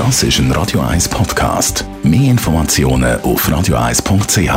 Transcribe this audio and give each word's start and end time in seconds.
Das 0.00 0.22
ist 0.22 0.38
ein 0.38 0.50
Radio 0.52 0.80
1 0.80 1.10
Podcast. 1.10 1.84
Mehr 2.02 2.30
Informationen 2.30 3.20
auf 3.20 3.46
radio1.ch. 3.46 4.48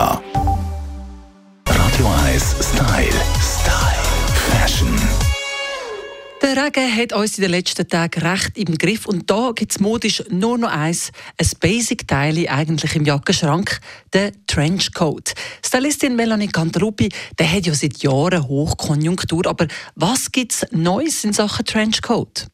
Radio 1.68 2.08
1 2.24 2.56
Style. 2.62 3.12
Style. 3.42 4.04
Fashion. 4.50 4.88
Der 6.42 6.64
Regen 6.64 6.96
hat 6.96 7.12
uns 7.12 7.38
in 7.38 7.42
den 7.42 7.52
letzten 7.52 7.86
Tagen 7.86 8.22
recht 8.22 8.58
im 8.58 8.78
Griff 8.78 9.06
und 9.06 9.30
da 9.30 9.52
gibt 9.54 9.74
es 9.74 9.82
modisch 9.82 10.24
nur 10.30 10.58
noch 10.58 10.72
eins, 10.72 11.12
ein 11.38 11.50
Basic-Teil 11.60 12.48
eigentlich 12.48 12.96
im 12.96 13.04
Jackenschrank, 13.04 13.82
der 14.14 14.32
Trenchcoat. 14.48 15.34
Stylistin 15.62 16.16
Melanie 16.16 16.48
Cantalupi, 16.48 17.10
der 17.38 17.52
hat 17.52 17.66
ja 17.66 17.74
seit 17.74 17.98
Jahren 17.98 18.48
Hochkonjunktur, 18.48 19.46
aber 19.48 19.68
was 19.96 20.32
gibt 20.32 20.54
es 20.54 20.66
Neues 20.72 21.26
in 21.26 21.34
Sachen 21.34 21.66
Trenchcoat? 21.66 22.48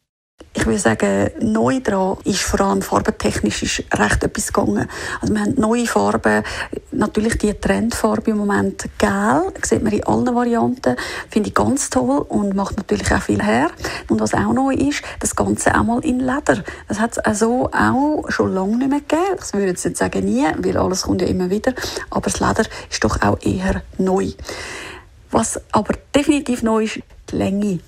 Ich 0.60 0.66
würde 0.66 0.78
sagen, 0.78 1.32
neu 1.40 1.80
dran 1.80 2.18
ist 2.26 2.42
vor 2.42 2.60
allem 2.60 2.82
farbentechnisch 2.82 3.64
ist 3.64 3.98
recht 3.98 4.22
etwas 4.26 4.52
gegangen. 4.52 4.90
Also 5.22 5.34
wir 5.34 5.40
haben 5.40 5.56
neue 5.56 5.88
Farben, 5.88 6.44
natürlich 6.92 7.38
die 7.38 7.54
Trendfarbe 7.54 8.32
im 8.32 8.40
Moment 8.40 8.84
gel, 8.98 9.54
sieht 9.64 9.82
man 9.82 9.94
in 9.94 10.04
allen 10.04 10.36
Varianten, 10.36 10.98
finde 11.30 11.48
ich 11.48 11.56
ganz 11.56 11.90
toll 11.90 12.26
und 12.28 12.58
macht 12.58 12.76
natürlich 12.76 13.10
auch 13.10 13.22
viel 13.22 13.42
her. 13.42 13.72
Und 14.10 14.20
was 14.20 14.34
auch 14.34 14.52
neu 14.52 14.74
ist, 14.74 15.02
das 15.22 15.34
Ganze 15.34 15.74
auch 15.80 15.84
mal 15.84 16.04
in 16.04 16.20
Leder. 16.20 16.62
Das 16.90 17.00
hat 17.00 17.14
es 17.14 17.20
also 17.20 17.70
auch 17.72 18.26
schon 18.28 18.54
lange 18.54 18.76
nicht 18.76 18.90
mehr 18.90 19.00
gegeben. 19.00 19.38
Das 19.38 19.54
würde 19.54 19.72
ich 19.72 19.82
jetzt 19.82 19.98
sagen 19.98 20.26
nie, 20.26 20.46
weil 20.58 20.76
alles 20.76 21.04
kommt 21.04 21.22
ja 21.22 21.30
immer 21.30 21.50
wieder. 21.50 21.74
Aber 22.10 22.30
das 22.30 22.42
Leder 22.42 22.66
ist 22.92 23.02
doch 23.02 23.22
auch 23.22 23.42
eher 23.42 23.82
neu. 23.98 24.32
Was 25.32 25.62
aber 25.72 25.94
definitiv 26.14 26.64
neu 26.64 26.84
ist, 26.84 27.00
die 27.32 27.36
Länge 27.38 27.80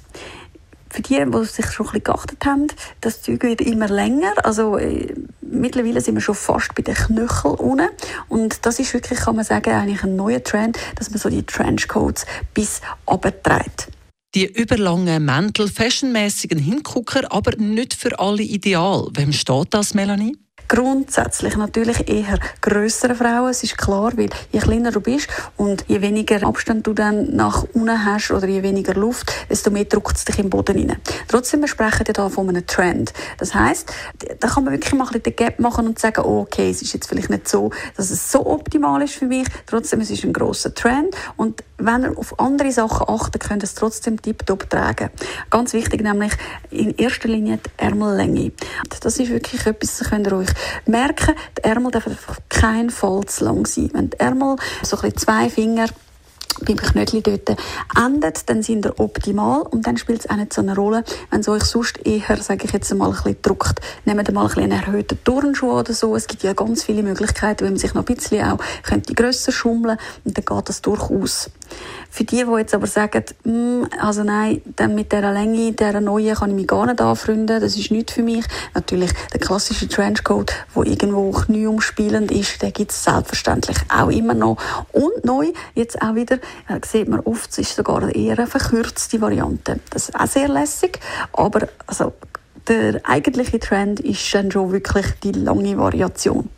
für 0.91 1.01
die, 1.01 1.23
die 1.25 1.45
sich 1.45 1.71
schon 1.71 1.87
ein 1.87 1.91
bisschen 1.91 2.03
geachtet 2.03 2.45
haben, 2.45 2.67
das 3.01 3.21
Zeug 3.21 3.43
wird 3.43 3.61
immer 3.61 3.87
länger. 3.87 4.33
Also 4.43 4.77
äh, 4.77 5.13
mittlerweile 5.41 6.01
sind 6.01 6.15
wir 6.15 6.21
schon 6.21 6.35
fast 6.35 6.75
bei 6.75 6.81
den 6.81 6.95
Knöcheln 6.95 7.55
unten. 7.55 7.89
Und 8.27 8.65
das 8.65 8.79
ist 8.79 8.93
wirklich, 8.93 9.19
kann 9.19 9.35
man 9.35 9.45
sagen, 9.45 9.71
eigentlich 9.71 10.03
ein 10.03 10.15
neuer 10.15 10.43
Trend, 10.43 10.77
dass 10.95 11.09
man 11.09 11.19
so 11.19 11.29
die 11.29 11.43
Trenchcoats 11.43 12.25
bis 12.53 12.81
runterträgt. 13.09 13.87
Die 14.33 14.45
überlangen 14.45 15.25
Mäntel, 15.25 15.67
fashionmäßigen 15.67 16.59
Hingucker, 16.59 17.31
aber 17.31 17.55
nicht 17.57 17.93
für 17.93 18.17
alle 18.17 18.43
ideal. 18.43 19.07
Wem 19.13 19.33
steht 19.33 19.73
das, 19.73 19.93
Melanie? 19.93 20.37
Grundsätzlich 20.73 21.57
natürlich 21.57 22.07
eher 22.07 22.39
größere 22.61 23.13
Frauen. 23.13 23.49
Es 23.49 23.61
ist 23.61 23.77
klar, 23.77 24.13
weil 24.15 24.29
je 24.53 24.59
kleiner 24.61 24.91
du 24.91 25.01
bist 25.01 25.27
und 25.57 25.83
je 25.89 26.01
weniger 26.01 26.47
Abstand 26.47 26.87
du 26.87 26.93
dann 26.93 27.35
nach 27.35 27.65
unten 27.73 28.05
hast 28.05 28.31
oder 28.31 28.47
je 28.47 28.63
weniger 28.63 28.93
Luft, 28.93 29.33
desto 29.49 29.69
mehr 29.69 29.83
drückt 29.83 30.15
es 30.15 30.23
dich 30.23 30.39
im 30.39 30.49
Boden 30.49 30.77
rein. 30.77 30.97
Trotzdem, 31.27 31.59
wir 31.59 31.67
sprechen 31.67 32.05
ja 32.07 32.13
da 32.13 32.29
von 32.29 32.47
einem 32.47 32.65
Trend. 32.65 33.11
Das 33.37 33.53
heißt, 33.53 33.91
da 34.39 34.47
kann 34.47 34.63
man 34.63 34.71
wirklich 34.71 34.93
mal 34.93 35.03
ein 35.03 35.07
bisschen 35.07 35.23
den 35.23 35.35
Gap 35.35 35.59
machen 35.59 35.87
und 35.87 35.99
sagen, 35.99 36.23
oh, 36.23 36.39
okay, 36.39 36.69
es 36.69 36.81
ist 36.81 36.93
jetzt 36.93 37.09
vielleicht 37.09 37.29
nicht 37.29 37.49
so, 37.49 37.71
dass 37.97 38.09
es 38.09 38.31
so 38.31 38.45
optimal 38.45 39.01
ist 39.01 39.15
für 39.15 39.25
mich. 39.25 39.47
Trotzdem, 39.65 39.99
es 39.99 40.09
ist 40.09 40.23
ein 40.23 40.31
großer 40.31 40.73
Trend 40.73 41.13
und 41.35 41.65
wenn 41.79 42.03
ihr 42.03 42.17
auf 42.17 42.39
andere 42.39 42.71
Sachen 42.71 43.09
achtet, 43.09 43.43
könnt 43.43 43.63
ihr 43.63 43.65
es 43.65 43.73
trotzdem 43.73 44.21
tiptop 44.21 44.69
tragen. 44.69 45.09
Ganz 45.49 45.73
wichtig 45.73 46.01
nämlich 46.01 46.31
in 46.69 46.95
erster 46.95 47.27
Linie 47.27 47.57
die 47.57 47.69
Ärmellänge. 47.83 48.51
Das 49.01 49.17
ist 49.17 49.31
wirklich 49.31 49.65
etwas, 49.65 49.97
das 49.97 50.09
könnt 50.09 50.27
ihr 50.27 50.33
euch 50.37 50.49
merken, 50.85 51.35
die 51.57 51.63
Ärmel 51.63 51.91
dürfen 51.91 52.17
keinen 52.49 52.89
Fall 52.89 53.25
zu 53.25 53.45
lang 53.45 53.65
sein. 53.65 53.89
Wenn 53.93 54.09
die 54.09 54.19
Ärmel 54.19 54.55
so 54.83 54.97
zwei 54.97 55.49
Finger 55.49 55.87
beim 56.65 56.77
Knöchel 56.77 57.21
dort 57.21 57.57
endet, 57.97 58.49
dann 58.49 58.63
sind 58.63 58.85
ihr 58.85 58.99
optimal 58.99 59.61
und 59.61 59.87
dann 59.87 59.97
spielt 59.97 60.21
es 60.21 60.29
auch 60.29 60.35
nicht 60.35 60.53
so 60.53 60.61
eine 60.61 60.75
Rolle, 60.75 61.03
wenn 61.29 61.41
es 61.41 61.47
euch 61.47 61.63
sonst 61.63 62.05
eher, 62.05 62.37
sage 62.37 62.65
ich 62.65 62.71
jetzt 62.71 62.93
mal, 62.93 63.07
ein 63.07 63.11
bisschen 63.11 63.37
druckt. 63.41 63.79
Nehmt 64.05 64.31
mal 64.31 64.47
ein 64.47 64.57
einen 64.57 64.71
erhöhten 64.71 65.23
Turnschuh 65.23 65.71
oder 65.71 65.93
so. 65.93 66.15
Es 66.15 66.27
gibt 66.27 66.43
ja 66.43 66.53
ganz 66.53 66.83
viele 66.83 67.03
Möglichkeiten, 67.03 67.65
wenn 67.65 67.73
man 67.73 67.79
sich 67.79 67.93
noch 67.93 68.05
ein 68.05 68.15
bisschen 68.15 68.43
auch 68.45 68.59
könnte 68.83 69.13
grösser 69.13 69.51
schummeln 69.51 69.97
und 70.25 70.37
dann 70.37 70.45
geht 70.45 70.69
das 70.69 70.81
durchaus. 70.81 71.49
Für 72.09 72.25
die, 72.25 72.43
die 72.43 72.57
jetzt 72.57 72.73
aber 72.73 72.87
sagen, 72.87 73.23
mm, 73.45 73.83
also 74.01 74.23
nein, 74.23 74.61
dann 74.75 74.95
mit 74.95 75.13
dieser 75.13 75.31
Länge, 75.31 75.71
dieser 75.71 76.01
neuen 76.01 76.35
kann 76.35 76.49
ich 76.49 76.55
mich 76.57 76.67
gar 76.67 76.85
nicht 76.85 76.99
anfreunden, 76.99 77.61
das 77.61 77.77
ist 77.77 77.91
nicht 77.91 78.11
für 78.11 78.21
mich. 78.21 78.43
Natürlich 78.73 79.11
der 79.31 79.39
klassische 79.39 79.87
Trenchcoat, 79.87 80.51
der 80.75 80.85
irgendwo 80.85 81.31
knieumspielend 81.31 82.29
ist, 82.31 82.61
den 82.61 82.73
gibt 82.73 82.91
es 82.91 83.03
selbstverständlich 83.05 83.77
auch 83.87 84.09
immer 84.09 84.33
noch. 84.33 84.57
Und 84.91 85.23
neu, 85.23 85.53
jetzt 85.73 86.01
auch 86.01 86.15
wieder, 86.15 86.39
sieht 86.83 87.07
man 87.07 87.19
oft, 87.21 87.49
es 87.51 87.57
ist 87.57 87.75
sogar 87.75 88.13
eher 88.13 88.37
eine 88.37 88.47
verkürzte 88.47 89.21
Variante. 89.21 89.79
Das 89.89 90.09
ist 90.09 90.15
auch 90.15 90.27
sehr 90.27 90.47
lässig, 90.47 90.99
aber 91.33 91.67
also, 91.87 92.13
der 92.67 93.01
eigentliche 93.03 93.59
Trend 93.59 93.99
ist 93.99 94.33
dann 94.33 94.51
schon 94.51 94.71
wirklich 94.71 95.05
die 95.23 95.31
lange 95.31 95.77
Variation. 95.77 96.49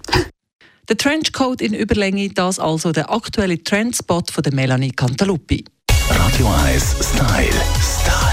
Der 0.90 0.98
Trenchcoat 0.98 1.62
in 1.62 1.74
Überlänge, 1.74 2.30
das 2.30 2.60
also 2.60 2.92
der 2.92 3.10
aktuelle 3.10 3.64
Trendspot 3.64 4.32
von 4.32 4.44
der 4.44 4.54
Melanie 4.54 4.92
Cantaluppi. 4.92 5.64
Radio 6.10 6.48
1 6.66 6.96
Style. 7.00 7.54
Style. 7.82 8.33